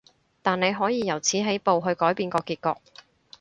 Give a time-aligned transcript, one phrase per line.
[0.41, 2.79] 但你可以由此起步，去改變個結局